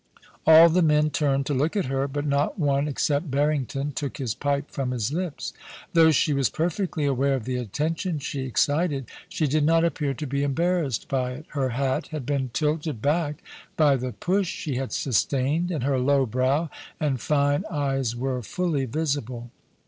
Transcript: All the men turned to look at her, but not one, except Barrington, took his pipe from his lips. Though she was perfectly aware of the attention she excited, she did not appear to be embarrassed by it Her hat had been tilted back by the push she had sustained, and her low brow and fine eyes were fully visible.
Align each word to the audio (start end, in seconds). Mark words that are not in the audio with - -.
All 0.47 0.67
the 0.69 0.81
men 0.81 1.11
turned 1.11 1.45
to 1.45 1.53
look 1.53 1.75
at 1.75 1.85
her, 1.85 2.07
but 2.07 2.25
not 2.25 2.57
one, 2.57 2.87
except 2.87 3.29
Barrington, 3.29 3.91
took 3.91 4.17
his 4.17 4.33
pipe 4.33 4.71
from 4.71 4.89
his 4.89 5.13
lips. 5.13 5.53
Though 5.93 6.09
she 6.09 6.33
was 6.33 6.49
perfectly 6.49 7.05
aware 7.05 7.35
of 7.35 7.45
the 7.45 7.57
attention 7.57 8.17
she 8.17 8.41
excited, 8.41 9.05
she 9.29 9.45
did 9.45 9.63
not 9.63 9.83
appear 9.85 10.15
to 10.15 10.25
be 10.25 10.41
embarrassed 10.41 11.07
by 11.07 11.33
it 11.33 11.45
Her 11.49 11.69
hat 11.69 12.07
had 12.07 12.25
been 12.25 12.49
tilted 12.51 12.99
back 12.99 13.43
by 13.77 13.95
the 13.95 14.11
push 14.13 14.47
she 14.47 14.77
had 14.77 14.91
sustained, 14.91 15.69
and 15.69 15.83
her 15.83 15.99
low 15.99 16.25
brow 16.25 16.71
and 16.99 17.21
fine 17.21 17.63
eyes 17.69 18.15
were 18.15 18.41
fully 18.41 18.85
visible. 18.85 19.51